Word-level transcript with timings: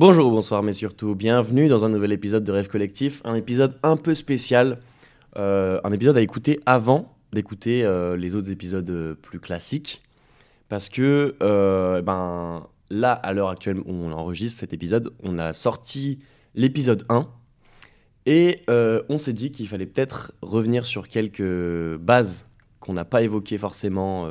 Bonjour, 0.00 0.30
bonsoir, 0.30 0.62
mais 0.62 0.72
surtout 0.72 1.14
bienvenue 1.14 1.68
dans 1.68 1.84
un 1.84 1.90
nouvel 1.90 2.12
épisode 2.12 2.42
de 2.42 2.50
Rêve 2.52 2.68
Collectif, 2.68 3.20
un 3.22 3.34
épisode 3.34 3.76
un 3.82 3.98
peu 3.98 4.14
spécial, 4.14 4.80
euh, 5.36 5.78
un 5.84 5.92
épisode 5.92 6.16
à 6.16 6.22
écouter 6.22 6.58
avant 6.64 7.14
d'écouter 7.34 7.84
euh, 7.84 8.16
les 8.16 8.34
autres 8.34 8.50
épisodes 8.50 8.88
euh, 8.88 9.14
plus 9.14 9.40
classiques, 9.40 10.00
parce 10.70 10.88
que 10.88 11.36
ben, 11.38 12.66
là, 12.88 13.12
à 13.12 13.34
l'heure 13.34 13.50
actuelle 13.50 13.80
où 13.80 13.92
on 13.92 14.10
enregistre 14.12 14.60
cet 14.60 14.72
épisode, 14.72 15.12
on 15.22 15.38
a 15.38 15.52
sorti 15.52 16.20
l'épisode 16.54 17.04
1, 17.10 17.28
et 18.24 18.62
on 18.70 19.18
s'est 19.18 19.34
dit 19.34 19.52
qu'il 19.52 19.68
fallait 19.68 19.84
peut-être 19.84 20.32
revenir 20.40 20.86
sur 20.86 21.08
quelques 21.08 21.98
bases 21.98 22.46
qu'on 22.80 22.94
n'a 22.94 23.04
pas 23.04 23.20
évoquées 23.20 23.58
forcément 23.58 24.26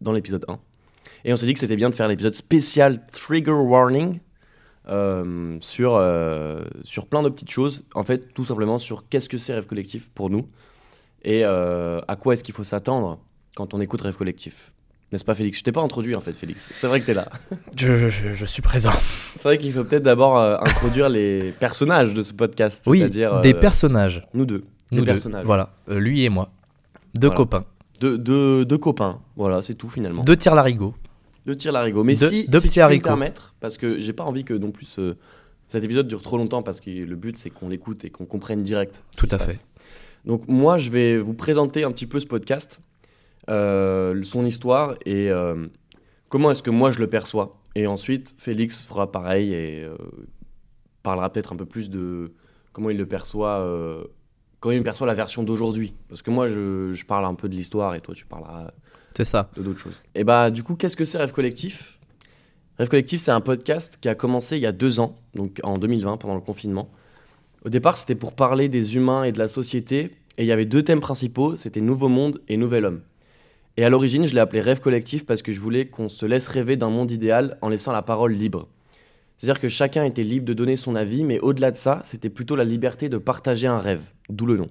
dans 0.00 0.12
l'épisode 0.12 0.46
1. 0.48 0.58
Et 1.26 1.32
on 1.34 1.36
s'est 1.36 1.44
dit 1.44 1.52
que 1.52 1.60
c'était 1.60 1.76
bien 1.76 1.90
de 1.90 1.94
faire 1.94 2.08
l'épisode 2.08 2.34
spécial 2.34 3.04
Trigger 3.12 3.50
Warning 3.50 4.20
euh, 4.88 5.56
sur, 5.60 5.94
euh, 5.96 6.64
sur 6.84 7.06
plein 7.06 7.22
de 7.22 7.28
petites 7.28 7.50
choses. 7.50 7.82
En 7.94 8.02
fait, 8.04 8.32
tout 8.34 8.44
simplement 8.44 8.78
sur 8.78 9.08
qu'est-ce 9.08 9.28
que 9.28 9.38
c'est 9.38 9.54
Rêve 9.54 9.66
Collectif 9.66 10.10
pour 10.14 10.30
nous 10.30 10.48
et 11.22 11.40
euh, 11.44 12.00
à 12.06 12.16
quoi 12.16 12.34
est-ce 12.34 12.44
qu'il 12.44 12.54
faut 12.54 12.64
s'attendre 12.64 13.18
quand 13.56 13.72
on 13.74 13.80
écoute 13.80 14.02
Rêve 14.02 14.16
Collectif. 14.16 14.72
N'est-ce 15.12 15.24
pas, 15.24 15.34
Félix? 15.34 15.58
Je 15.58 15.62
t'ai 15.64 15.72
pas 15.72 15.80
introduit 15.80 16.16
en 16.16 16.20
fait, 16.20 16.32
Félix. 16.32 16.70
C'est 16.72 16.86
vrai 16.88 17.00
que 17.00 17.06
t'es 17.06 17.14
là. 17.14 17.28
Je, 17.76 17.96
je- 17.96 18.08
je- 18.08 18.32
je 18.32 18.46
suis 18.46 18.62
présent. 18.62 18.90
C'est 19.36 19.44
vrai 19.48 19.58
qu'il 19.58 19.72
faut 19.72 19.84
peut-être 19.84 20.02
d'abord 20.02 20.38
introduire 20.38 21.08
les 21.08 21.52
personnages 21.60 22.14
de 22.14 22.22
ce 22.22 22.32
podcast. 22.32 22.82
Oui, 22.86 22.98
c'est-à-dire, 22.98 23.40
des 23.40 23.54
personnages. 23.54 24.26
Nous 24.34 24.44
deux. 24.44 24.64
Nous 24.90 24.98
des 25.00 25.00
deux. 25.00 25.04
personnages. 25.04 25.44
Voilà, 25.46 25.70
lui 25.88 26.24
et 26.24 26.28
moi. 26.30 26.50
Deux 27.14 27.28
Voilà. 27.28 27.36
copains. 27.36 27.64
Deux, 28.00 28.18
deux- 28.18 28.64
deux 28.64 28.78
copains. 28.78 29.20
Voilà, 29.36 29.62
c'est 29.62 29.74
tout 29.74 29.88
finalement. 29.88 30.22
Deux 30.22 30.36
tirs 30.36 30.54
larigot. 30.54 30.94
Deux 31.46 31.56
tirs 31.56 31.72
larigot. 31.72 32.04
Mais 32.04 32.14
Deux- 32.14 32.28
si, 32.28 32.46
deux 32.46 32.58
si 32.60 32.68
petits 32.68 32.80
tu 32.80 32.86
peux 32.86 32.94
me 32.94 33.00
permettre, 33.00 33.54
parce 33.60 33.76
que 33.76 33.98
j'ai 34.00 34.12
pas 34.12 34.24
envie 34.24 34.44
que 34.44 34.54
non 34.54 34.70
plus 34.70 34.98
euh, 34.98 35.14
cet 35.68 35.84
épisode 35.84 36.08
dure 36.08 36.22
trop 36.22 36.36
longtemps, 36.38 36.62
parce 36.62 36.80
que 36.80 36.90
le 36.90 37.16
but 37.16 37.36
c'est 37.36 37.50
qu'on 37.50 37.68
l'écoute 37.68 38.04
et 38.04 38.10
qu'on 38.10 38.24
comprenne 38.26 38.62
direct. 38.62 39.04
Tout 39.16 39.28
à 39.30 39.38
fait. 39.38 39.46
passe. 39.46 39.64
Donc 40.24 40.48
moi, 40.48 40.78
je 40.78 40.90
vais 40.90 41.18
vous 41.18 41.34
présenter 41.34 41.84
un 41.84 41.92
petit 41.92 42.06
peu 42.06 42.18
ce 42.20 42.26
podcast, 42.26 42.80
euh, 43.50 44.22
son 44.22 44.46
histoire 44.46 44.94
et 45.04 45.30
euh, 45.30 45.66
comment 46.30 46.50
est-ce 46.50 46.62
que 46.62 46.70
moi 46.70 46.92
je 46.92 46.98
le 46.98 47.08
perçois. 47.08 47.50
Et 47.74 47.86
ensuite, 47.86 48.34
Félix 48.38 48.82
fera 48.82 49.10
pareil 49.12 49.52
et 49.52 49.86
parlera 51.02 51.30
peut-être 51.30 51.52
un 51.52 51.56
peu 51.56 51.66
plus 51.66 51.90
de 51.90 52.32
comment 52.72 52.88
il 52.88 52.96
le 52.96 53.06
perçoit, 53.06 53.58
comment 54.64 54.74
il 54.74 54.82
perçoit 54.82 55.06
la 55.06 55.12
version 55.12 55.42
d'aujourd'hui. 55.42 55.92
Parce 56.08 56.22
que 56.22 56.30
moi, 56.30 56.48
je, 56.48 56.94
je 56.94 57.04
parle 57.04 57.26
un 57.26 57.34
peu 57.34 57.50
de 57.50 57.54
l'histoire 57.54 57.94
et 57.94 58.00
toi, 58.00 58.14
tu 58.14 58.24
parleras 58.24 58.70
C'est 59.14 59.26
ça. 59.26 59.50
de 59.56 59.62
d'autres 59.62 59.78
choses. 59.78 60.00
Et 60.14 60.24
bah 60.24 60.50
du 60.50 60.62
coup, 60.62 60.74
qu'est-ce 60.74 60.96
que 60.96 61.04
c'est 61.04 61.18
Rêve 61.18 61.32
Collectif? 61.32 61.98
Rêve 62.78 62.88
Collectif, 62.88 63.20
c'est 63.20 63.30
un 63.30 63.42
podcast 63.42 63.98
qui 64.00 64.08
a 64.08 64.14
commencé 64.14 64.56
il 64.56 64.62
y 64.62 64.66
a 64.66 64.72
deux 64.72 65.00
ans, 65.00 65.16
donc 65.34 65.60
en 65.64 65.76
2020, 65.76 66.16
pendant 66.16 66.34
le 66.34 66.40
confinement. 66.40 66.88
Au 67.66 67.68
départ, 67.68 67.98
c'était 67.98 68.14
pour 68.14 68.32
parler 68.32 68.70
des 68.70 68.96
humains 68.96 69.24
et 69.24 69.32
de 69.32 69.38
la 69.38 69.48
société, 69.48 70.10
et 70.38 70.44
il 70.44 70.46
y 70.46 70.52
avait 70.52 70.64
deux 70.64 70.82
thèmes 70.82 71.00
principaux, 71.00 71.58
c'était 71.58 71.82
Nouveau 71.82 72.08
Monde 72.08 72.40
et 72.48 72.56
Nouvel 72.56 72.86
Homme. 72.86 73.02
Et 73.76 73.84
à 73.84 73.90
l'origine, 73.90 74.24
je 74.24 74.32
l'ai 74.32 74.40
appelé 74.40 74.62
Rêve 74.62 74.80
Collectif 74.80 75.26
parce 75.26 75.42
que 75.42 75.52
je 75.52 75.60
voulais 75.60 75.84
qu'on 75.86 76.08
se 76.08 76.24
laisse 76.24 76.48
rêver 76.48 76.76
d'un 76.76 76.88
monde 76.90 77.10
idéal 77.10 77.58
en 77.60 77.68
laissant 77.68 77.92
la 77.92 78.02
parole 78.02 78.32
libre. 78.32 78.66
C'est-à-dire 79.36 79.60
que 79.60 79.68
chacun 79.68 80.04
était 80.04 80.22
libre 80.22 80.46
de 80.46 80.52
donner 80.52 80.76
son 80.76 80.96
avis, 80.96 81.24
mais 81.24 81.40
au-delà 81.40 81.70
de 81.70 81.76
ça, 81.76 82.00
c'était 82.04 82.30
plutôt 82.30 82.56
la 82.56 82.64
liberté 82.64 83.08
de 83.08 83.18
partager 83.18 83.66
un 83.66 83.78
rêve, 83.78 84.10
d'où 84.28 84.46
le 84.46 84.56
nom. 84.56 84.68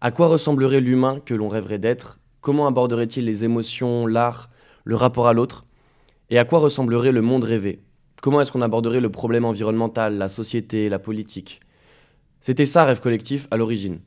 À 0.00 0.10
quoi 0.10 0.28
ressemblerait 0.28 0.80
l'humain 0.80 1.20
que 1.24 1.34
l'on 1.34 1.48
rêverait 1.48 1.78
d'être? 1.78 2.18
Comment 2.40 2.66
aborderait-il 2.66 3.24
les 3.24 3.44
émotions, 3.44 4.06
l'art, 4.06 4.50
le 4.84 4.96
rapport 4.96 5.28
à 5.28 5.32
l'autre? 5.32 5.64
Et 6.30 6.38
à 6.38 6.44
quoi 6.44 6.58
ressemblerait 6.58 7.12
le 7.12 7.22
monde 7.22 7.44
rêvé? 7.44 7.80
Comment 8.22 8.40
est-ce 8.40 8.52
qu'on 8.52 8.62
aborderait 8.62 9.00
le 9.00 9.10
problème 9.10 9.44
environnemental, 9.44 10.16
la 10.16 10.28
société, 10.28 10.88
la 10.88 10.98
politique? 10.98 11.60
C'était 12.40 12.66
ça, 12.66 12.84
Rêve 12.84 13.00
Collectif, 13.00 13.46
à 13.50 13.56
l'origine. 13.56 14.00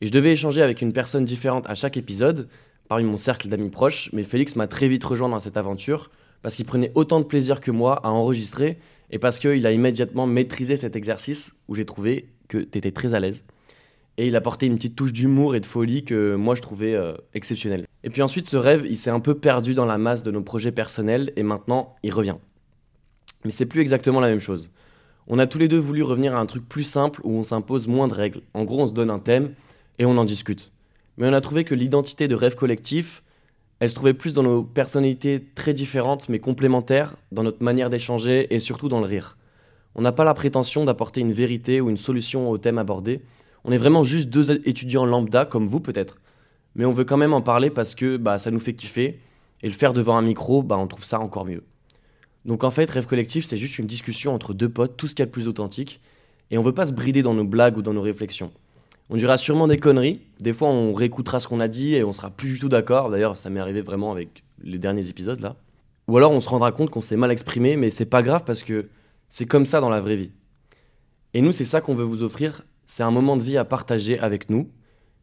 Et 0.00 0.06
je 0.06 0.12
devais 0.12 0.32
échanger 0.32 0.62
avec 0.62 0.82
une 0.82 0.92
personne 0.92 1.24
différente 1.24 1.68
à 1.68 1.74
chaque 1.74 1.96
épisode, 1.96 2.48
parmi 2.88 3.04
mon 3.04 3.16
cercle 3.16 3.48
d'amis 3.48 3.70
proches, 3.70 4.10
mais 4.12 4.24
Félix 4.24 4.56
m'a 4.56 4.66
très 4.66 4.88
vite 4.88 5.04
rejoint 5.04 5.28
dans 5.28 5.38
cette 5.38 5.56
aventure, 5.56 6.10
parce 6.42 6.56
qu'il 6.56 6.64
prenait 6.64 6.90
autant 6.94 7.20
de 7.20 7.24
plaisir 7.24 7.60
que 7.60 7.70
moi 7.70 8.00
à 8.04 8.10
enregistrer, 8.10 8.78
et 9.10 9.18
parce 9.18 9.38
qu'il 9.38 9.66
a 9.66 9.72
immédiatement 9.72 10.26
maîtrisé 10.26 10.76
cet 10.76 10.96
exercice 10.96 11.52
où 11.68 11.74
j'ai 11.74 11.84
trouvé 11.84 12.28
que 12.48 12.58
tu 12.58 12.78
étais 12.78 12.92
très 12.92 13.14
à 13.14 13.20
l'aise. 13.20 13.44
Et 14.18 14.26
il 14.26 14.36
apportait 14.36 14.66
une 14.66 14.76
petite 14.76 14.96
touche 14.96 15.12
d'humour 15.12 15.54
et 15.54 15.60
de 15.60 15.66
folie 15.66 16.04
que 16.04 16.34
moi 16.34 16.54
je 16.54 16.62
trouvais 16.62 16.94
euh, 16.94 17.14
exceptionnelle. 17.32 17.86
Et 18.04 18.10
puis 18.10 18.22
ensuite, 18.22 18.48
ce 18.48 18.56
rêve, 18.56 18.84
il 18.88 18.96
s'est 18.96 19.10
un 19.10 19.20
peu 19.20 19.34
perdu 19.34 19.74
dans 19.74 19.84
la 19.84 19.98
masse 19.98 20.22
de 20.22 20.30
nos 20.30 20.42
projets 20.42 20.72
personnels, 20.72 21.32
et 21.36 21.42
maintenant, 21.42 21.96
il 22.02 22.12
revient. 22.12 22.36
Mais 23.44 23.50
c'est 23.50 23.66
plus 23.66 23.80
exactement 23.80 24.20
la 24.20 24.28
même 24.28 24.40
chose. 24.40 24.70
On 25.26 25.38
a 25.38 25.46
tous 25.46 25.58
les 25.58 25.68
deux 25.68 25.78
voulu 25.78 26.02
revenir 26.02 26.34
à 26.34 26.40
un 26.40 26.46
truc 26.46 26.68
plus 26.68 26.84
simple 26.84 27.20
où 27.24 27.32
on 27.32 27.44
s'impose 27.44 27.88
moins 27.88 28.08
de 28.08 28.14
règles. 28.14 28.42
En 28.52 28.64
gros, 28.64 28.82
on 28.82 28.86
se 28.86 28.92
donne 28.92 29.10
un 29.10 29.18
thème 29.18 29.54
et 29.98 30.04
on 30.04 30.16
en 30.18 30.24
discute. 30.24 30.72
Mais 31.16 31.28
on 31.28 31.32
a 31.32 31.40
trouvé 31.40 31.64
que 31.64 31.74
l'identité 31.74 32.26
de 32.26 32.34
rêve 32.34 32.56
collectif, 32.56 33.22
elle 33.80 33.88
se 33.88 33.94
trouvait 33.94 34.14
plus 34.14 34.34
dans 34.34 34.42
nos 34.42 34.62
personnalités 34.62 35.44
très 35.54 35.74
différentes 35.74 36.28
mais 36.28 36.38
complémentaires, 36.38 37.16
dans 37.32 37.42
notre 37.42 37.62
manière 37.62 37.90
d'échanger 37.90 38.54
et 38.54 38.60
surtout 38.60 38.88
dans 38.88 39.00
le 39.00 39.06
rire. 39.06 39.38
On 39.94 40.02
n'a 40.02 40.12
pas 40.12 40.24
la 40.24 40.34
prétention 40.34 40.84
d'apporter 40.84 41.22
une 41.22 41.32
vérité 41.32 41.80
ou 41.80 41.88
une 41.90 41.96
solution 41.96 42.50
au 42.50 42.58
thème 42.58 42.78
abordé. 42.78 43.22
On 43.64 43.72
est 43.72 43.78
vraiment 43.78 44.04
juste 44.04 44.28
deux 44.28 44.50
étudiants 44.68 45.06
lambda 45.06 45.46
comme 45.46 45.66
vous 45.66 45.80
peut-être. 45.80 46.18
Mais 46.76 46.84
on 46.84 46.90
veut 46.90 47.04
quand 47.04 47.16
même 47.16 47.32
en 47.32 47.40
parler 47.40 47.70
parce 47.70 47.94
que 47.94 48.16
bah, 48.16 48.38
ça 48.38 48.50
nous 48.50 48.60
fait 48.60 48.74
kiffer 48.74 49.18
et 49.62 49.66
le 49.66 49.72
faire 49.72 49.92
devant 49.92 50.16
un 50.16 50.22
micro, 50.22 50.62
bah, 50.62 50.78
on 50.78 50.86
trouve 50.86 51.04
ça 51.04 51.18
encore 51.18 51.46
mieux. 51.46 51.64
Donc 52.44 52.64
en 52.64 52.70
fait, 52.70 52.88
Rêve 52.90 53.06
Collectif, 53.06 53.44
c'est 53.44 53.56
juste 53.56 53.78
une 53.78 53.86
discussion 53.86 54.34
entre 54.34 54.54
deux 54.54 54.68
potes, 54.68 54.96
tout 54.96 55.08
ce 55.08 55.14
qu'il 55.14 55.22
y 55.22 55.24
a 55.24 55.26
de 55.26 55.30
plus 55.30 55.48
authentique, 55.48 56.00
et 56.50 56.58
on 56.58 56.62
veut 56.62 56.72
pas 56.72 56.86
se 56.86 56.92
brider 56.92 57.22
dans 57.22 57.34
nos 57.34 57.44
blagues 57.44 57.76
ou 57.76 57.82
dans 57.82 57.92
nos 57.92 58.02
réflexions. 58.02 58.52
On 59.12 59.16
dira 59.16 59.36
sûrement 59.36 59.66
des 59.66 59.76
conneries, 59.76 60.20
des 60.38 60.52
fois 60.52 60.68
on 60.68 60.94
réécoutera 60.94 61.40
ce 61.40 61.48
qu'on 61.48 61.58
a 61.58 61.66
dit 61.66 61.96
et 61.96 62.04
on 62.04 62.12
sera 62.12 62.30
plus 62.30 62.52
du 62.52 62.58
tout 62.60 62.68
d'accord, 62.68 63.10
d'ailleurs 63.10 63.36
ça 63.36 63.50
m'est 63.50 63.58
arrivé 63.58 63.82
vraiment 63.82 64.12
avec 64.12 64.44
les 64.62 64.78
derniers 64.78 65.08
épisodes 65.08 65.40
là. 65.40 65.56
Ou 66.06 66.16
alors 66.16 66.30
on 66.30 66.38
se 66.38 66.48
rendra 66.48 66.70
compte 66.70 66.90
qu'on 66.90 67.00
s'est 67.00 67.16
mal 67.16 67.32
exprimé, 67.32 67.76
mais 67.76 67.90
c'est 67.90 68.06
pas 68.06 68.22
grave 68.22 68.44
parce 68.44 68.62
que 68.62 68.88
c'est 69.28 69.46
comme 69.46 69.66
ça 69.66 69.80
dans 69.80 69.90
la 69.90 70.00
vraie 70.00 70.14
vie. 70.14 70.30
Et 71.34 71.40
nous, 71.40 71.50
c'est 71.50 71.64
ça 71.64 71.80
qu'on 71.80 71.96
veut 71.96 72.04
vous 72.04 72.22
offrir, 72.22 72.62
c'est 72.86 73.02
un 73.02 73.10
moment 73.10 73.36
de 73.36 73.42
vie 73.42 73.56
à 73.56 73.64
partager 73.64 74.16
avec 74.20 74.48
nous, 74.48 74.70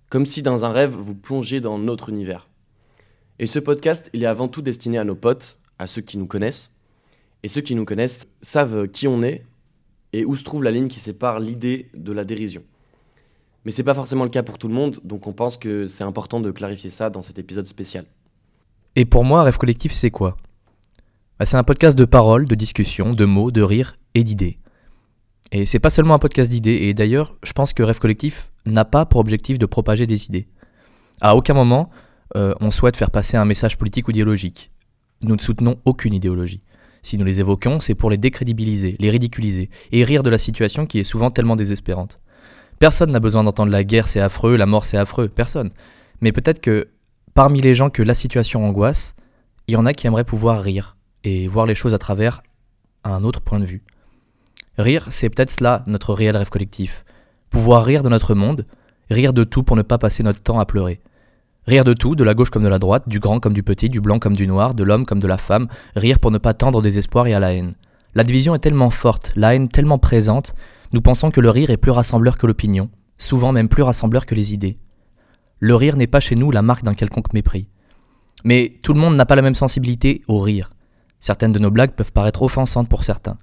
comme 0.09 0.25
si 0.25 0.42
dans 0.42 0.66
un 0.66 0.69
rêve 0.69 0.94
vous 0.94 1.16
plongiez 1.16 1.62
dans 1.62 1.80
notre 1.80 2.09
univers. 2.09 2.50
Et 3.40 3.48
ce 3.48 3.59
podcast, 3.59 4.09
il 4.12 4.24
est 4.24 4.28
avant 4.28 4.50
tout 4.50 4.62
destiné 4.62 4.98
à 4.98 5.06
nos 5.06 5.16
potes, 5.16 5.59
à 5.80 5.88
ceux 5.88 6.02
qui 6.02 6.18
nous 6.18 6.28
connaissent, 6.28 6.72
et 7.44 7.48
ceux 7.48 7.62
qui 7.62 7.75
nous 7.75 7.86
connaissent 7.86 8.28
savent 8.42 8.90
qui 8.90 9.08
on 9.08 9.24
est 9.24 9.46
et 10.12 10.25
où 10.25 10.36
se 10.36 10.44
trouve 10.44 10.64
la 10.64 10.72
ligne 10.72 10.90
qui 10.90 11.00
sépare 11.00 11.40
l'idée 11.40 11.90
de 11.94 12.12
la 12.12 12.25
dérision. 12.25 12.64
Mais 13.67 13.73
c'est 13.73 13.83
pas 13.83 13.94
forcément 13.94 14.23
le 14.23 14.29
cas 14.29 14.44
pour 14.44 14.57
tout 14.57 14.69
le 14.69 14.73
monde, 14.73 15.01
donc 15.03 15.28
on 15.28 15.33
pense 15.33 15.57
que 15.57 15.88
c'est 15.88 16.05
important 16.05 16.39
de 16.39 16.51
clarifier 16.51 16.89
ça 16.89 17.09
dans 17.09 17.22
cet 17.22 17.38
épisode 17.38 17.66
spécial. 17.66 18.05
Et 18.95 19.03
pour 19.03 19.25
moi, 19.25 19.44
Rêve 19.44 19.57
Collectif, 19.57 19.91
c'est 19.91 20.09
quoi? 20.09 20.38
Bah, 21.38 21.44
C'est 21.44 21.57
un 21.57 21.66
podcast 21.66 22.00
de 22.00 22.06
paroles, 22.06 22.45
de 22.45 22.56
discussions, 22.56 23.11
de 23.11 23.25
mots, 23.25 23.51
de 23.51 23.61
rires 23.61 23.97
et 24.16 24.23
d'idées. 24.23 24.57
Et 25.51 25.66
c'est 25.66 25.81
pas 25.81 25.89
seulement 25.89 26.13
un 26.13 26.17
podcast 26.17 26.50
d'idées, 26.50 26.77
et 26.83 26.94
d'ailleurs, 26.94 27.35
je 27.44 27.51
pense 27.51 27.73
que 27.73 27.83
Rêve 27.83 28.00
Collectif 28.00 28.53
n'a 28.66 28.85
pas 28.85 29.06
pour 29.06 29.19
objectif 29.19 29.59
de 29.59 29.66
propager 29.66 30.07
des 30.07 30.27
idées. 30.27 30.47
À 31.19 31.35
aucun 31.35 31.53
moment, 31.53 31.89
euh, 32.38 32.53
on 32.61 32.72
souhaite 32.72 32.95
faire 32.95 33.11
passer 33.11 33.35
un 33.35 33.44
message 33.44 33.77
politique 33.77 34.07
ou 34.07 34.11
idéologique. 34.11 34.72
Nous 35.23 35.35
ne 35.35 35.41
soutenons 35.41 35.75
aucune 35.83 36.13
idéologie. 36.13 36.63
Si 37.01 37.17
nous 37.17 37.25
les 37.25 37.41
évoquons, 37.41 37.81
c'est 37.81 37.95
pour 37.95 38.11
les 38.11 38.17
décrédibiliser, 38.17 38.95
les 38.97 39.09
ridiculiser, 39.09 39.69
et 39.91 40.06
rire 40.06 40.23
de 40.23 40.29
la 40.29 40.38
situation 40.38 40.85
qui 40.85 41.00
est 41.00 41.03
souvent 41.03 41.31
tellement 41.31 41.57
désespérante. 41.57 42.22
Personne 42.79 43.11
n'a 43.11 43.19
besoin 43.19 43.43
d'entendre 43.43 43.71
la 43.71 43.83
guerre 43.83 44.07
c'est 44.07 44.21
affreux, 44.21 44.55
la 44.55 44.65
mort 44.65 44.85
c'est 44.85 44.97
affreux, 44.97 45.27
personne. 45.27 45.71
Mais 46.21 46.31
peut-être 46.31 46.59
que 46.59 46.89
parmi 47.33 47.61
les 47.61 47.75
gens 47.75 47.89
que 47.89 48.03
la 48.03 48.13
situation 48.13 48.65
angoisse, 48.65 49.15
il 49.67 49.73
y 49.73 49.77
en 49.77 49.85
a 49.85 49.93
qui 49.93 50.07
aimeraient 50.07 50.23
pouvoir 50.23 50.61
rire 50.61 50.97
et 51.23 51.47
voir 51.47 51.65
les 51.65 51.75
choses 51.75 51.93
à 51.93 51.97
travers 51.97 52.41
un 53.03 53.23
autre 53.23 53.41
point 53.41 53.59
de 53.59 53.65
vue. 53.65 53.83
Rire, 54.77 55.07
c'est 55.09 55.29
peut-être 55.29 55.50
cela 55.50 55.83
notre 55.88 56.13
réel 56.13 56.38
rêve 56.38 56.50
collectif. 56.50 57.03
Pouvoir 57.50 57.83
rire 57.83 58.03
de 58.03 58.09
notre 58.09 58.35
monde, 58.35 58.65
rire 59.09 59.33
de 59.33 59.44
tout 59.44 59.63
pour 59.63 59.75
ne 59.75 59.81
pas 59.81 59.97
passer 59.97 60.21
notre 60.23 60.41
temps 60.41 60.59
à 60.59 60.65
pleurer. 60.65 61.01
Rire 61.65 61.83
de 61.83 61.94
tout, 61.94 62.15
de 62.15 62.23
la 62.23 62.33
gauche 62.33 62.50
comme 62.50 62.63
de 62.63 62.69
la 62.69 62.80
droite, 62.80 63.09
du 63.09 63.19
grand 63.19 63.39
comme 63.39 63.53
du 63.53 63.63
petit, 63.63 63.89
du 63.89 64.00
blanc 64.00 64.19
comme 64.19 64.35
du 64.35 64.47
noir, 64.47 64.73
de 64.73 64.83
l'homme 64.83 65.06
comme 65.06 65.19
de 65.19 65.27
la 65.27 65.38
femme, 65.38 65.68
rire 65.95 66.19
pour 66.19 66.31
ne 66.31 66.38
pas 66.38 66.53
tendre 66.53 66.77
au 66.77 66.81
désespoir 66.81 67.27
et 67.27 67.33
à 67.33 67.39
la 67.39 67.53
haine. 67.53 67.71
La 68.18 68.24
division 68.24 68.56
est 68.56 68.60
tellement 68.60 68.90
forte, 68.90 69.31
la 69.36 69.54
haine 69.54 69.68
tellement 69.68 70.00
présente, 70.00 70.56
nous 70.92 71.02
pensons 71.02 71.30
que 71.30 71.40
le 71.40 71.52
rire 71.52 71.69
est 71.69 71.78
plus 71.78 71.92
rassembleur 71.92 72.40
que 72.40 72.48
l'opinion, 72.48 72.90
souvent 73.19 73.52
même 73.52 73.69
plus 73.69 73.84
rassembleur 73.84 74.25
que 74.25 74.34
les 74.34 74.56
idées. 74.56 74.80
Le 75.60 75.75
rire 75.75 75.98
n'est 75.98 76.08
pas 76.08 76.19
chez 76.19 76.34
nous 76.34 76.50
la 76.50 76.64
marque 76.64 76.84
d'un 76.84 76.96
quelconque 76.96 77.31
mépris. 77.34 77.69
Mais 78.44 78.80
tout 78.81 78.96
le 78.96 79.00
monde 79.00 79.16
n'a 79.16 79.28
pas 79.28 79.36
la 79.36 79.44
même 79.44 79.54
sensibilité 79.54 80.24
au 80.28 80.40
rire. 80.40 80.74
Certaines 81.19 81.52
de 81.52 81.60
nos 81.60 81.69
blagues 81.69 81.92
peuvent 81.92 82.12
paraître 82.12 82.42
offensantes 82.42 82.90
pour 82.90 83.04
certains. 83.04 83.38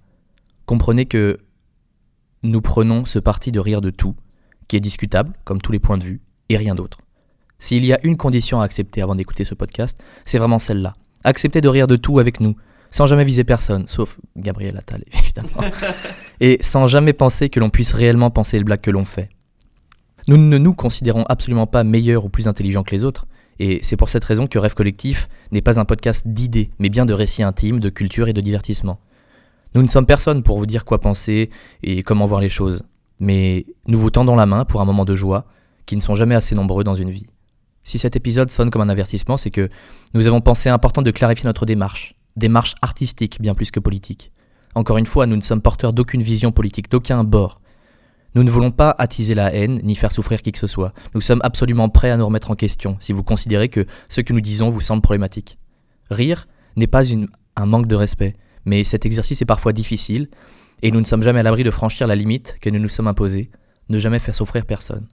Comprenez 0.66 1.06
que 1.06 1.38
nous 2.42 2.60
prenons 2.60 3.04
ce 3.04 3.20
parti 3.20 3.52
de 3.52 3.60
rire 3.60 3.80
de 3.80 3.90
tout, 3.90 4.16
qui 4.66 4.74
est 4.74 4.80
discutable, 4.80 5.34
comme 5.44 5.60
tous 5.60 5.70
les 5.70 5.78
points 5.78 5.98
de 5.98 6.04
vue, 6.04 6.20
et 6.48 6.56
rien 6.56 6.74
d'autre. 6.74 6.98
S'il 7.60 7.84
y 7.84 7.92
a 7.92 8.04
une 8.04 8.16
condition 8.16 8.60
à 8.60 8.64
accepter 8.64 9.02
avant 9.02 9.14
d'écouter 9.14 9.44
ce 9.44 9.54
podcast, 9.54 10.02
c'est 10.24 10.38
vraiment 10.38 10.58
celle-là. 10.58 10.96
Accepter 11.22 11.60
de 11.60 11.68
rire 11.68 11.86
de 11.86 11.94
tout 11.94 12.18
avec 12.18 12.40
nous, 12.40 12.56
sans 12.90 13.06
jamais 13.06 13.24
viser 13.24 13.44
personne, 13.44 13.86
sauf 13.88 14.18
Gabriel 14.36 14.76
Attal, 14.76 15.04
évidemment, 15.12 15.70
et 16.40 16.58
sans 16.60 16.86
jamais 16.86 17.12
penser 17.12 17.48
que 17.48 17.60
l'on 17.60 17.70
puisse 17.70 17.92
réellement 17.92 18.30
penser 18.30 18.58
les 18.58 18.64
blagues 18.64 18.80
que 18.80 18.90
l'on 18.90 19.04
fait. 19.04 19.30
Nous 20.28 20.36
ne 20.36 20.58
nous 20.58 20.74
considérons 20.74 21.24
absolument 21.28 21.66
pas 21.66 21.84
meilleurs 21.84 22.24
ou 22.24 22.28
plus 22.28 22.48
intelligents 22.48 22.82
que 22.82 22.94
les 22.94 23.04
autres, 23.04 23.26
et 23.58 23.80
c'est 23.82 23.96
pour 23.96 24.08
cette 24.08 24.24
raison 24.24 24.46
que 24.46 24.58
Rêve 24.58 24.74
Collectif 24.74 25.28
n'est 25.52 25.62
pas 25.62 25.78
un 25.78 25.84
podcast 25.84 26.26
d'idées, 26.26 26.70
mais 26.78 26.88
bien 26.88 27.06
de 27.06 27.12
récits 27.12 27.42
intimes, 27.42 27.78
de 27.78 27.90
culture 27.90 28.28
et 28.28 28.32
de 28.32 28.40
divertissement. 28.40 28.98
Nous 29.74 29.82
ne 29.82 29.88
sommes 29.88 30.06
personne 30.06 30.42
pour 30.42 30.58
vous 30.58 30.66
dire 30.66 30.84
quoi 30.84 31.00
penser 31.00 31.50
et 31.82 32.02
comment 32.02 32.26
voir 32.26 32.40
les 32.40 32.48
choses, 32.48 32.84
mais 33.20 33.66
nous 33.86 33.98
vous 33.98 34.10
tendons 34.10 34.36
la 34.36 34.46
main 34.46 34.64
pour 34.64 34.80
un 34.80 34.84
moment 34.84 35.04
de 35.04 35.14
joie, 35.14 35.46
qui 35.86 35.96
ne 35.96 36.00
sont 36.00 36.14
jamais 36.14 36.34
assez 36.34 36.54
nombreux 36.54 36.84
dans 36.84 36.94
une 36.94 37.10
vie. 37.10 37.26
Si 37.82 37.98
cet 37.98 38.16
épisode 38.16 38.50
sonne 38.50 38.70
comme 38.70 38.82
un 38.82 38.88
avertissement, 38.88 39.36
c'est 39.36 39.50
que 39.50 39.68
nous 40.14 40.26
avons 40.26 40.40
pensé 40.40 40.70
important 40.70 41.02
de 41.02 41.10
clarifier 41.10 41.44
notre 41.44 41.66
démarche, 41.66 42.14
démarche 42.36 42.74
artistique 42.82 43.40
bien 43.40 43.54
plus 43.54 43.70
que 43.70 43.80
politique. 43.80 44.32
Encore 44.74 44.98
une 44.98 45.06
fois, 45.06 45.26
nous 45.26 45.36
ne 45.36 45.40
sommes 45.40 45.62
porteurs 45.62 45.92
d'aucune 45.92 46.22
vision 46.22 46.50
politique, 46.50 46.90
d'aucun 46.90 47.22
bord. 47.22 47.60
Nous 48.34 48.42
ne 48.42 48.50
voulons 48.50 48.72
pas 48.72 48.94
attiser 48.98 49.34
la 49.36 49.54
haine 49.54 49.80
ni 49.84 49.94
faire 49.94 50.10
souffrir 50.10 50.42
qui 50.42 50.50
que 50.50 50.58
ce 50.58 50.66
soit. 50.66 50.92
Nous 51.14 51.20
sommes 51.20 51.40
absolument 51.44 51.88
prêts 51.88 52.10
à 52.10 52.16
nous 52.16 52.26
remettre 52.26 52.50
en 52.50 52.56
question 52.56 52.96
si 52.98 53.12
vous 53.12 53.22
considérez 53.22 53.68
que 53.68 53.86
ce 54.08 54.20
que 54.20 54.32
nous 54.32 54.40
disons 54.40 54.70
vous 54.70 54.80
semble 54.80 55.02
problématique. 55.02 55.58
Rire 56.10 56.48
n'est 56.76 56.88
pas 56.88 57.02
un 57.56 57.66
manque 57.66 57.86
de 57.86 57.94
respect, 57.94 58.32
mais 58.64 58.82
cet 58.82 59.06
exercice 59.06 59.40
est 59.40 59.46
parfois 59.46 59.72
difficile 59.72 60.28
et 60.82 60.90
nous 60.90 61.00
ne 61.00 61.04
sommes 61.04 61.22
jamais 61.22 61.40
à 61.40 61.42
l'abri 61.44 61.62
de 61.62 61.70
franchir 61.70 62.08
la 62.08 62.16
limite 62.16 62.56
que 62.60 62.70
nous 62.70 62.80
nous 62.80 62.88
sommes 62.88 63.06
imposée, 63.06 63.50
ne 63.88 64.00
jamais 64.00 64.18
faire 64.18 64.34
souffrir 64.34 64.66
personne. 64.66 65.06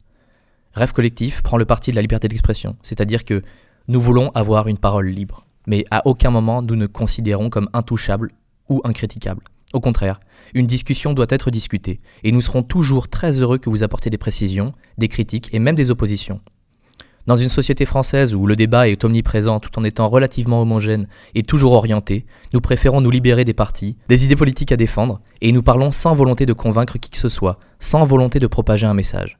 Rêve 0.73 0.93
collectif 0.93 1.43
prend 1.43 1.57
le 1.57 1.65
parti 1.65 1.91
de 1.91 1.97
la 1.97 2.01
liberté 2.01 2.27
d'expression, 2.27 2.75
c'est-à-dire 2.81 3.25
que 3.25 3.43
nous 3.87 4.01
voulons 4.01 4.31
avoir 4.33 4.67
une 4.67 4.77
parole 4.79 5.07
libre, 5.07 5.45
mais 5.67 5.85
à 5.91 6.07
aucun 6.07 6.29
moment 6.29 6.61
nous 6.61 6.75
ne 6.75 6.87
considérons 6.87 7.49
comme 7.49 7.69
intouchable 7.73 8.31
ou 8.69 8.81
incritiquable. 8.83 9.43
Au 9.73 9.79
contraire, 9.79 10.19
une 10.53 10.67
discussion 10.67 11.13
doit 11.13 11.27
être 11.29 11.49
discutée, 11.49 11.99
et 12.23 12.31
nous 12.31 12.41
serons 12.41 12.63
toujours 12.63 13.07
très 13.07 13.41
heureux 13.41 13.57
que 13.57 13.69
vous 13.69 13.83
apportiez 13.83 14.11
des 14.11 14.17
précisions, 14.17 14.73
des 14.97 15.07
critiques 15.07 15.49
et 15.53 15.59
même 15.59 15.75
des 15.75 15.91
oppositions. 15.91 16.41
Dans 17.27 17.35
une 17.35 17.49
société 17.49 17.85
française 17.85 18.33
où 18.33 18.47
le 18.47 18.55
débat 18.55 18.89
est 18.89 19.03
omniprésent 19.03 19.59
tout 19.59 19.77
en 19.79 19.83
étant 19.83 20.09
relativement 20.09 20.61
homogène 20.61 21.07
et 21.35 21.43
toujours 21.43 21.73
orienté, 21.73 22.25
nous 22.51 22.61
préférons 22.61 22.99
nous 22.99 23.11
libérer 23.11 23.45
des 23.45 23.53
partis, 23.53 23.95
des 24.09 24.25
idées 24.25 24.35
politiques 24.35 24.71
à 24.71 24.77
défendre, 24.77 25.21
et 25.39 25.51
nous 25.51 25.61
parlons 25.61 25.91
sans 25.91 26.15
volonté 26.15 26.45
de 26.45 26.53
convaincre 26.53 26.97
qui 26.97 27.11
que 27.11 27.17
ce 27.17 27.29
soit, 27.29 27.59
sans 27.79 28.05
volonté 28.05 28.39
de 28.39 28.47
propager 28.47 28.87
un 28.87 28.95
message. 28.95 29.37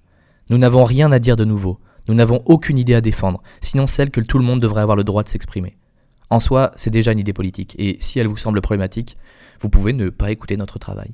Nous 0.50 0.60
n'avons 0.60 0.86
rien 0.86 1.12
à 1.12 1.20
dire 1.20 1.36
de 1.36 1.46
nouveau, 1.46 1.80
nous 2.08 2.14
n'avons 2.14 2.42
aucune 2.46 2.78
idée 2.78 2.96
à 2.96 3.02
défendre, 3.02 3.42
sinon 3.62 3.88
celle 3.88 4.12
que 4.12 4.22
tout 4.22 4.38
le 4.38 4.46
monde 4.46 4.62
devrait 4.62 4.82
avoir 4.82 4.96
le 4.96 5.04
droit 5.04 5.24
de 5.24 5.30
s'exprimer. 5.30 5.76
En 6.31 6.39
soi, 6.39 6.72
c'est 6.78 6.89
déjà 6.89 7.12
une 7.12 7.19
idée 7.19 7.33
politique, 7.33 7.75
et 7.78 7.98
si 8.00 8.18
elle 8.18 8.28
vous 8.28 8.38
semble 8.38 8.62
problématique, 8.62 9.18
vous 9.60 9.68
pouvez 9.68 9.92
ne 9.92 10.10
pas 10.10 10.31
écouter 10.31 10.56
notre 10.56 10.80
travail. 10.80 11.12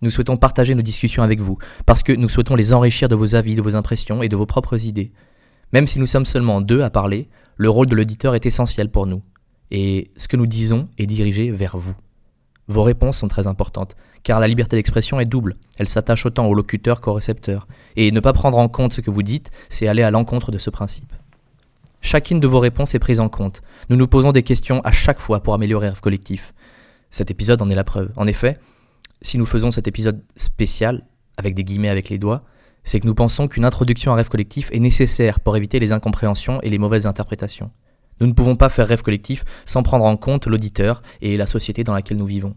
Nous 0.00 0.10
souhaitons 0.10 0.38
partager 0.38 0.74
nos 0.74 0.80
discussions 0.80 1.22
avec 1.22 1.40
vous, 1.40 1.58
parce 1.84 2.02
que 2.02 2.14
nous 2.14 2.30
souhaitons 2.30 2.54
les 2.54 2.72
enrichir 2.72 3.10
de 3.10 3.14
vos 3.14 3.34
avis, 3.34 3.54
de 3.54 3.60
vos 3.60 3.76
impressions 3.76 4.22
et 4.22 4.30
de 4.30 4.36
vos 4.36 4.46
propres 4.46 4.86
idées. 4.86 5.12
Même 5.74 5.86
si 5.86 5.98
nous 5.98 6.06
sommes 6.06 6.24
seulement 6.24 6.62
deux 6.62 6.80
à 6.80 6.88
parler, 6.88 7.28
le 7.56 7.68
rôle 7.68 7.86
de 7.86 7.94
l'auditeur 7.94 8.34
est 8.34 8.46
essentiel 8.46 8.90
pour 8.90 9.06
nous. 9.06 9.20
Et 9.70 10.10
ce 10.16 10.26
que 10.26 10.38
nous 10.38 10.46
disons 10.46 10.88
est 10.96 11.06
dirigé 11.06 11.50
vers 11.50 11.76
vous. 11.76 11.94
Vos 12.66 12.82
réponses 12.82 13.18
sont 13.18 13.28
très 13.28 13.46
importantes, 13.46 13.94
car 14.22 14.40
la 14.40 14.48
liberté 14.48 14.74
d'expression 14.74 15.20
est 15.20 15.26
double. 15.26 15.56
Elle 15.76 15.88
s'attache 15.88 16.24
autant 16.24 16.46
au 16.46 16.54
locuteur 16.54 17.02
qu'au 17.02 17.12
récepteur. 17.12 17.68
Et 17.96 18.10
ne 18.10 18.20
pas 18.20 18.32
prendre 18.32 18.56
en 18.56 18.68
compte 18.68 18.94
ce 18.94 19.02
que 19.02 19.10
vous 19.10 19.22
dites, 19.22 19.50
c'est 19.68 19.86
aller 19.86 20.02
à 20.02 20.10
l'encontre 20.10 20.50
de 20.50 20.56
ce 20.56 20.70
principe. 20.70 21.12
Chacune 22.00 22.40
de 22.40 22.46
vos 22.46 22.58
réponses 22.58 22.94
est 22.94 22.98
prise 22.98 23.20
en 23.20 23.28
compte. 23.28 23.60
Nous 23.88 23.96
nous 23.96 24.08
posons 24.08 24.32
des 24.32 24.42
questions 24.42 24.80
à 24.80 24.90
chaque 24.90 25.20
fois 25.20 25.42
pour 25.42 25.54
améliorer 25.54 25.88
Rêve 25.88 26.00
Collectif. 26.00 26.54
Cet 27.10 27.30
épisode 27.30 27.60
en 27.60 27.68
est 27.68 27.74
la 27.74 27.84
preuve. 27.84 28.10
En 28.16 28.26
effet, 28.26 28.58
si 29.20 29.36
nous 29.36 29.46
faisons 29.46 29.70
cet 29.70 29.86
épisode 29.86 30.22
spécial, 30.34 31.06
avec 31.36 31.54
des 31.54 31.64
guillemets 31.64 31.88
avec 31.88 32.08
les 32.08 32.18
doigts, 32.18 32.44
c'est 32.84 33.00
que 33.00 33.06
nous 33.06 33.14
pensons 33.14 33.48
qu'une 33.48 33.64
introduction 33.64 34.12
à 34.12 34.14
rêve 34.14 34.28
collectif 34.28 34.70
est 34.72 34.80
nécessaire 34.80 35.40
pour 35.40 35.56
éviter 35.56 35.78
les 35.78 35.92
incompréhensions 35.92 36.60
et 36.62 36.70
les 36.70 36.78
mauvaises 36.78 37.06
interprétations. 37.06 37.70
Nous 38.20 38.26
ne 38.26 38.32
pouvons 38.32 38.56
pas 38.56 38.68
faire 38.68 38.88
rêve 38.88 39.02
collectif 39.02 39.44
sans 39.64 39.82
prendre 39.82 40.04
en 40.04 40.16
compte 40.16 40.46
l'auditeur 40.46 41.02
et 41.20 41.36
la 41.36 41.46
société 41.46 41.84
dans 41.84 41.94
laquelle 41.94 42.16
nous 42.16 42.26
vivons. 42.26 42.54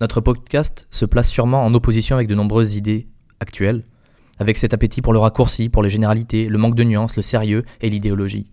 Notre 0.00 0.20
podcast 0.20 0.86
se 0.90 1.04
place 1.04 1.28
sûrement 1.28 1.64
en 1.64 1.74
opposition 1.74 2.16
avec 2.16 2.28
de 2.28 2.34
nombreuses 2.34 2.74
idées 2.74 3.08
actuelles, 3.40 3.84
avec 4.38 4.58
cet 4.58 4.74
appétit 4.74 5.02
pour 5.02 5.12
le 5.12 5.18
raccourci, 5.18 5.68
pour 5.68 5.82
les 5.82 5.90
généralités, 5.90 6.48
le 6.48 6.58
manque 6.58 6.74
de 6.74 6.84
nuances, 6.84 7.16
le 7.16 7.22
sérieux 7.22 7.64
et 7.80 7.90
l'idéologie. 7.90 8.50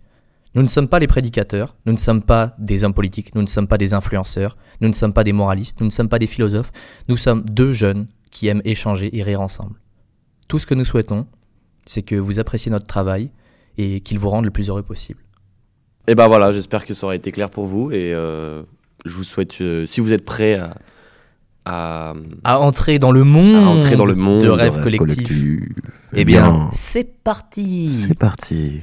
Nous 0.54 0.62
ne 0.62 0.68
sommes 0.68 0.88
pas 0.88 0.98
les 0.98 1.06
prédicateurs, 1.06 1.76
nous 1.86 1.92
ne 1.92 1.98
sommes 1.98 2.22
pas 2.22 2.54
des 2.58 2.84
hommes 2.84 2.92
politiques, 2.92 3.34
nous 3.34 3.40
ne 3.40 3.46
sommes 3.46 3.68
pas 3.68 3.78
des 3.78 3.94
influenceurs, 3.94 4.56
nous 4.80 4.88
ne 4.88 4.92
sommes 4.92 5.14
pas 5.14 5.24
des 5.24 5.32
moralistes, 5.32 5.80
nous 5.80 5.86
ne 5.86 5.90
sommes 5.90 6.10
pas 6.10 6.18
des 6.18 6.26
philosophes, 6.26 6.72
nous 7.08 7.16
sommes 7.16 7.42
deux 7.42 7.72
jeunes 7.72 8.06
qui 8.30 8.48
aiment 8.48 8.62
échanger 8.64 9.16
et 9.16 9.22
rire 9.22 9.40
ensemble. 9.40 9.80
Tout 10.48 10.58
ce 10.58 10.66
que 10.66 10.74
nous 10.74 10.84
souhaitons, 10.84 11.26
c'est 11.86 12.02
que 12.02 12.16
vous 12.16 12.38
appréciez 12.38 12.70
notre 12.70 12.86
travail 12.86 13.30
et 13.78 14.00
qu'il 14.00 14.18
vous 14.18 14.28
rende 14.28 14.44
le 14.44 14.50
plus 14.50 14.68
heureux 14.68 14.82
possible. 14.82 15.22
Et 16.06 16.14
ben 16.14 16.28
voilà, 16.28 16.52
j'espère 16.52 16.84
que 16.84 16.94
ça 16.94 17.06
aura 17.06 17.16
été 17.16 17.32
clair 17.32 17.48
pour 17.48 17.64
vous 17.64 17.90
et 17.90 18.12
euh, 18.12 18.62
je 19.06 19.16
vous 19.16 19.24
souhaite, 19.24 19.60
euh, 19.62 19.86
si 19.86 20.00
vous 20.00 20.12
êtes 20.12 20.24
prêts 20.24 20.54
à, 20.54 20.76
à, 21.64 22.14
À 22.44 22.58
entrer 22.58 22.98
dans 22.98 23.12
le 23.12 23.24
monde, 23.24 23.64
à 23.64 23.68
entrer 23.68 23.96
dans 23.96 24.04
le 24.04 24.14
monde 24.14 24.40
de 24.42 24.48
rêve 24.48 24.74
Rêve 24.74 24.82
collectif. 24.82 24.98
collectif. 24.98 25.60
Eh 26.14 26.24
bien, 26.24 26.68
c'est 26.72 27.22
parti 27.22 28.06
c'est 28.08 28.18
parti. 28.18 28.80